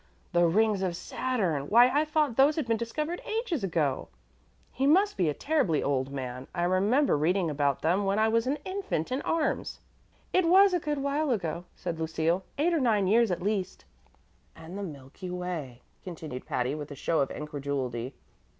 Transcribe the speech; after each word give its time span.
"The 0.33 0.47
rings 0.47 0.81
of 0.81 0.95
Saturn! 0.95 1.69
Why, 1.69 1.87
I 1.87 2.05
thought 2.05 2.35
those 2.35 2.55
had 2.55 2.65
been 2.65 2.75
discovered 2.75 3.21
ages 3.23 3.63
ago. 3.63 4.07
He 4.71 4.87
must 4.87 5.15
be 5.15 5.29
a 5.29 5.33
terribly 5.35 5.83
old 5.83 6.11
man. 6.11 6.47
I 6.55 6.63
remember 6.63 7.15
reading 7.15 7.51
about 7.51 7.83
them 7.83 8.03
when 8.05 8.17
I 8.17 8.27
was 8.27 8.47
an 8.47 8.57
infant 8.65 9.11
in 9.11 9.21
arms." 9.21 9.79
"It 10.33 10.47
was 10.47 10.73
a 10.73 10.79
good 10.79 10.97
while 10.97 11.29
ago," 11.29 11.65
said 11.75 11.99
Lucille. 11.99 12.43
"Eight 12.57 12.73
or 12.73 12.79
nine 12.79 13.05
years, 13.05 13.29
at 13.29 13.43
least." 13.43 13.85
"And 14.55 14.75
the 14.75 14.81
Milky 14.81 15.29
Way!" 15.29 15.83
continued 16.03 16.47
Patty, 16.47 16.73
with 16.73 16.89
a 16.89 16.95
show 16.95 17.19
of 17.19 17.29
incredulity. 17.29 18.15